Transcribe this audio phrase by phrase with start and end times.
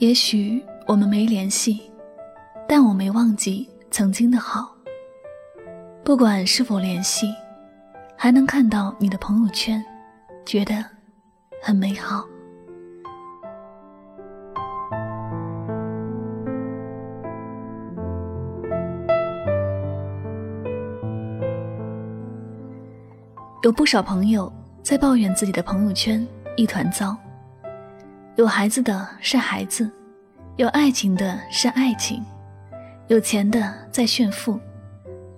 [0.00, 1.78] 也许我们没联系，
[2.66, 4.74] 但我没忘记曾经的好。
[6.02, 7.26] 不管是否联系，
[8.16, 9.84] 还能看到你的朋友圈，
[10.46, 10.82] 觉得
[11.62, 12.24] 很美好。
[23.62, 24.50] 有不少朋友
[24.82, 26.26] 在抱怨自己的朋友圈
[26.56, 27.14] 一团糟，
[28.40, 29.90] 有孩子的晒孩子，
[30.56, 32.24] 有爱情的晒爱情，
[33.08, 34.58] 有钱的在炫富，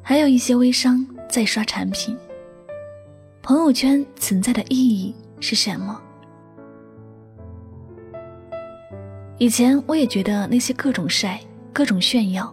[0.00, 2.16] 还有一些微商在刷产品。
[3.42, 6.00] 朋友圈存在的意义是什么？
[9.36, 11.38] 以前我也觉得那些各种晒、
[11.74, 12.50] 各种炫耀、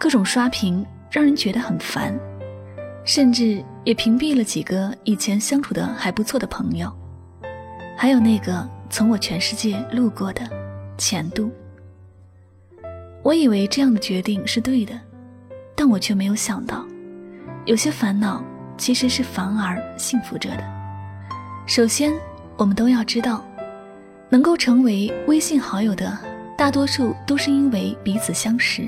[0.00, 2.18] 各种刷屏，让人觉得很烦。
[3.04, 6.90] 甚至也屏蔽了几个以前相处的还不错的朋友，
[7.94, 10.42] 还有那个从我全世界路过的
[10.98, 11.50] 前度。
[13.22, 14.92] 我以为这样的决定是对的，
[15.74, 16.84] 但我却没有想到，
[17.64, 18.44] 有些烦恼
[18.76, 20.64] 其实是反而幸福着的。
[21.66, 22.12] 首先，
[22.58, 23.42] 我们都要知道，
[24.28, 26.18] 能够成为微信好友的
[26.58, 28.86] 大多数都是因为彼此相识，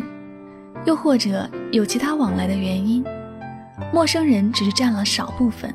[0.85, 3.03] 又或者有其他往来的原因。
[3.91, 5.75] 陌生人只是占了少部分，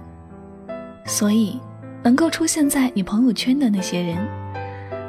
[1.08, 1.60] 所以
[2.04, 4.18] 能够出现在你朋友圈的那些人，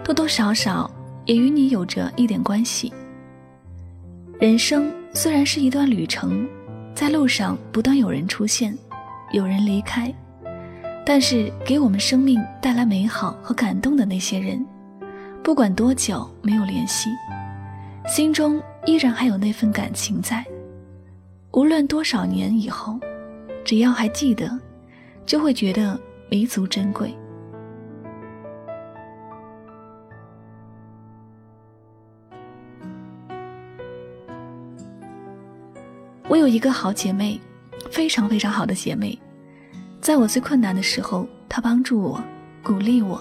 [0.04, 0.90] 多多少少
[1.24, 2.92] 也与你有着一点关系。
[4.38, 6.48] 人生虽然是一段旅程，
[6.94, 8.76] 在路上不断有人出现，
[9.32, 10.12] 有人离开，
[11.04, 14.64] 但是给我们生命带来美好和感动的那些人，
[15.42, 17.10] 不管多久没有联系，
[18.08, 20.44] 心中依然还有那份感情在。
[21.52, 22.98] 无论多少年以后，
[23.64, 24.58] 只要还记得，
[25.26, 26.00] 就会觉得
[26.30, 27.12] 弥足珍贵。
[36.28, 37.40] 我有一个好姐妹，
[37.90, 39.18] 非常非常好的姐妹，
[40.00, 42.22] 在我最困难的时候，她帮助我，
[42.62, 43.20] 鼓励我，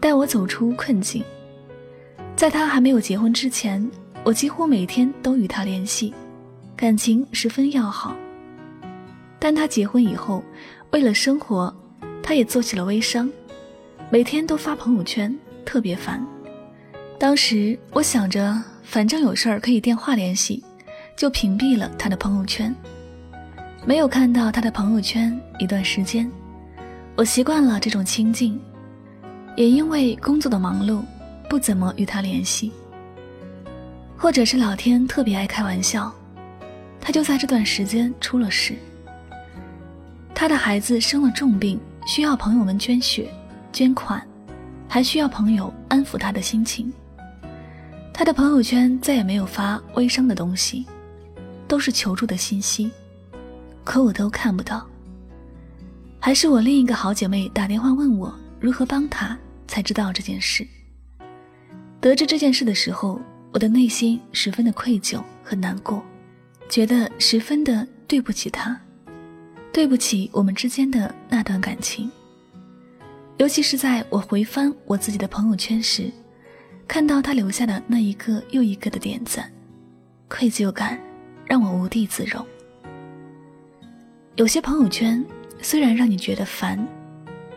[0.00, 1.22] 带我走出困境。
[2.34, 3.86] 在她还没有结婚之前，
[4.24, 6.14] 我几乎每天都与她联系。
[6.74, 8.16] 感情十分要好，
[9.38, 10.42] 但她结婚以后，
[10.92, 11.70] 为了生活，
[12.30, 13.28] 他也做起了微商，
[14.08, 16.24] 每天都发朋友圈，特别烦。
[17.18, 20.62] 当时我想着，反正有事儿可以电话联系，
[21.16, 22.72] 就屏蔽了他的朋友圈，
[23.84, 26.30] 没有看到他的朋友圈一段时间。
[27.16, 28.60] 我习惯了这种清静，
[29.56, 31.02] 也因为工作的忙碌，
[31.48, 32.70] 不怎么与他联系，
[34.16, 36.14] 或者是老天特别爱开玩笑。
[37.00, 38.76] 他就在这段时间出了事，
[40.32, 43.32] 他的孩子生了重病，需要朋友们捐血、
[43.72, 44.20] 捐款，
[44.88, 46.92] 还需要朋友安抚他的心情。
[48.12, 50.84] 他的朋友圈再也没有发微商的东西，
[51.68, 52.90] 都是求助的信息，
[53.84, 54.84] 可我都看不到。
[56.18, 59.38] 还是我另一个好姐妹打电话问我如何帮他，
[59.68, 60.66] 才知道这件事。
[62.00, 63.20] 得知这件事的时候，
[63.52, 66.02] 我的内心十分的愧疚和难过。
[66.68, 68.76] 觉得十分的对不起他，
[69.72, 72.10] 对不起我们之间的那段感情。
[73.38, 76.10] 尤其是在我回翻我自己的朋友圈时，
[76.86, 79.50] 看到他留下的那一个又一个的点赞，
[80.28, 80.98] 愧疚感
[81.46, 82.44] 让我无地自容。
[84.36, 85.24] 有些朋友圈
[85.62, 86.78] 虽然让你觉得烦，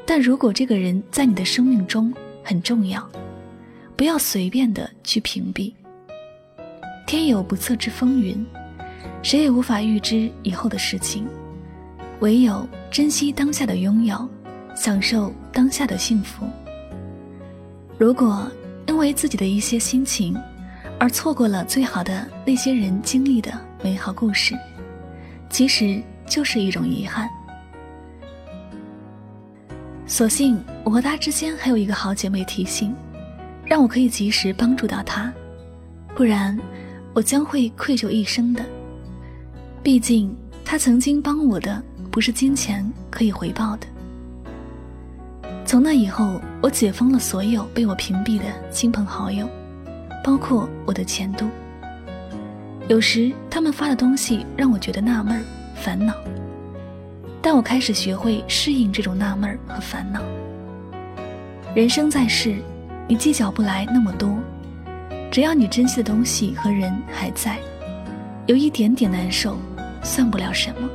[0.06, 2.13] 但如果这个人在你的生命中
[2.44, 3.09] 很重要，
[3.95, 5.74] 不要随便的去屏蔽。
[7.06, 8.45] 天有不测之风云。
[9.22, 11.25] 谁也无法预知以后的事情，
[12.19, 14.29] 唯有珍惜当下的拥有，
[14.75, 16.46] 享受当下的幸福。
[17.97, 18.50] 如果
[18.88, 20.35] 因为自己的一些心情，
[21.00, 23.51] 而错过了最好的那些人经历的
[23.84, 24.57] 美好故事，
[25.50, 27.29] 其实就是一种遗憾。
[30.06, 32.95] 所幸我和她之间还有一个好姐妹提醒，
[33.66, 35.33] 让我可以及时帮助到她，
[36.16, 36.57] 不然
[37.13, 38.63] 我将会愧疚一生的。
[39.81, 40.33] 毕竟，
[40.63, 41.83] 他曾经帮我的
[42.13, 43.88] 不是金钱可以回报的。
[45.65, 49.50] 从那以后，我解封了所有被我屏蔽的亲朋好友，
[50.24, 51.50] 包括我的前度。
[52.88, 55.44] 有时他们发的东西让我觉得纳闷、
[55.74, 56.13] 烦恼，
[57.42, 60.21] 但我开始学会适应这种纳闷和烦恼。
[61.74, 62.57] 人生在世，
[63.07, 64.38] 你计较不来那么多，
[65.31, 67.57] 只要你珍惜的东西和人还在，
[68.45, 69.57] 有一点点难受。
[70.04, 70.88] 算不了什么。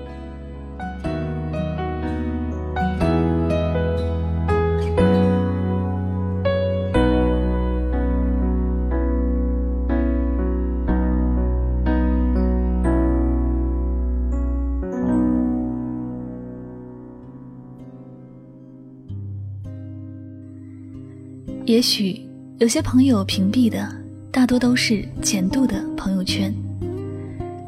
[21.69, 22.19] 也许
[22.61, 23.95] 有些朋友屏蔽的
[24.33, 26.51] 大多都是浅度的朋友圈，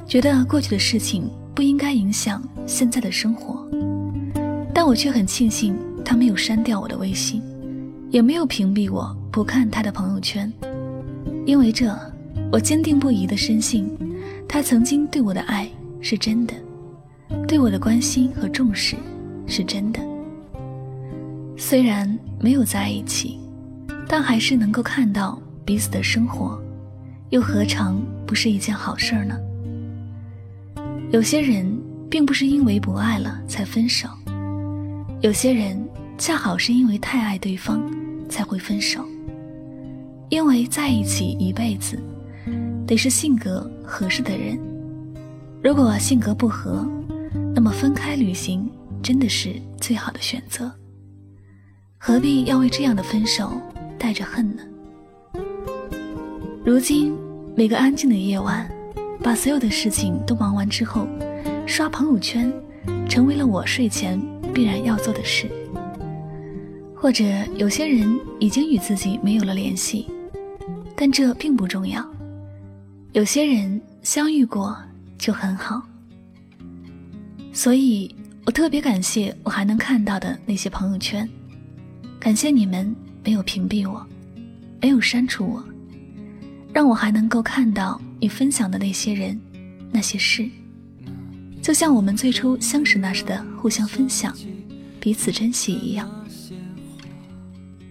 [0.07, 3.63] 觉得过去的事情不应该影响现在的生活，
[4.73, 7.43] 但我却很庆幸他没有删掉我的微信，
[8.09, 10.51] 也没有屏蔽我不看他的朋友圈，
[11.45, 11.95] 因为这，
[12.51, 13.87] 我坚定不移的深信，
[14.49, 15.69] 他曾经对我的爱
[16.01, 16.55] 是真的，
[17.47, 18.97] 对我的关心和重视
[19.47, 20.01] 是真的，
[21.59, 23.39] 虽然没有在一起。
[24.13, 26.61] 但还是能够看到彼此的生活，
[27.29, 29.39] 又何尝不是一件好事儿呢？
[31.13, 31.65] 有些人
[32.11, 34.09] 并不是因为不爱了才分手，
[35.21, 35.81] 有些人
[36.19, 37.81] 恰好是因为太爱对方
[38.29, 39.07] 才会分手。
[40.29, 41.97] 因为在一起一辈子，
[42.89, 44.59] 得是性格合适的人。
[45.63, 46.85] 如果性格不合，
[47.55, 48.69] 那么分开旅行
[49.01, 50.69] 真的是最好的选择。
[51.97, 53.53] 何必要为这样的分手？
[54.01, 54.63] 带着恨呢。
[56.65, 57.15] 如今
[57.55, 58.67] 每个安静的夜晚，
[59.23, 61.07] 把所有的事情都忙完之后，
[61.67, 62.51] 刷朋友圈，
[63.07, 64.19] 成为了我睡前
[64.55, 65.47] 必然要做的事。
[66.97, 67.25] 或者
[67.57, 70.09] 有些人已经与自己没有了联系，
[70.97, 72.03] 但这并不重要。
[73.13, 74.75] 有些人相遇过
[75.19, 75.83] 就很好。
[77.53, 78.15] 所以
[78.47, 81.29] 我特别感谢我还能看到的那些朋友圈，
[82.19, 82.97] 感谢你们。
[83.25, 84.07] 没有屏蔽我，
[84.81, 85.65] 没有删除我，
[86.73, 89.39] 让我还能够看到你分享的那些人、
[89.93, 90.49] 那些事，
[91.63, 94.35] 就像我们最初相识那时的互相分享、
[94.99, 96.11] 彼此珍惜一样。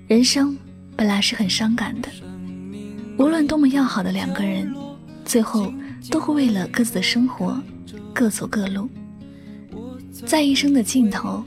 [0.08, 0.58] 人生
[0.96, 2.10] 本来是很伤感的，
[3.18, 4.74] 无论多么要好的两个人，
[5.24, 5.72] 最后
[6.10, 7.62] 都会为了各自的生活
[8.14, 8.90] 各走各路。
[10.26, 11.44] 在一生的尽头，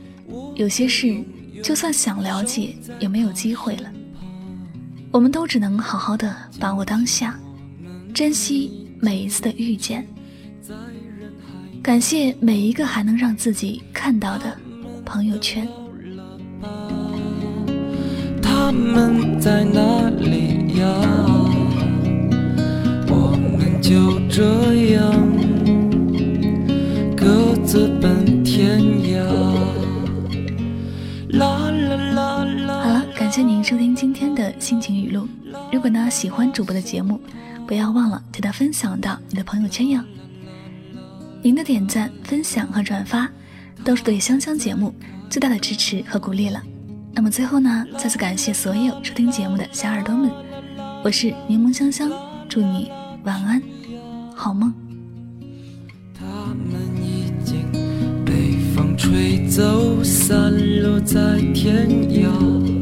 [0.54, 1.22] 有些事。
[1.62, 3.88] 就算想了解，也没有机会了。
[5.10, 7.38] 我们都只能好好的把握当下，
[8.12, 10.06] 珍惜每一次的遇见，
[11.82, 14.56] 感谢每一个还能让自己看到的
[15.04, 15.68] 朋友圈。
[18.40, 20.84] 他们在哪里呀？
[23.08, 25.12] 我们就这样
[33.42, 35.26] 谢您收听今天的心情语录。
[35.72, 37.20] 如果呢喜欢主播的节目，
[37.66, 40.00] 不要忘了将它分享到你的朋友圈哟。
[41.42, 43.28] 您的点赞、分享和转发，
[43.82, 44.94] 都是对香香节目
[45.28, 46.62] 最大的支持和鼓励了。
[47.12, 50.30] 那么最后呢，再次感谢所有收听节目的小耳朵们，
[51.02, 52.12] 我是柠檬香香，
[52.48, 52.92] 祝你
[53.24, 53.60] 晚安，
[54.36, 54.72] 好梦。
[58.96, 62.81] 吹走，散落在天涯。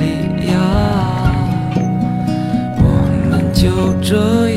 [0.00, 0.58] 里呀？
[2.80, 2.84] 我
[3.28, 4.47] 们就这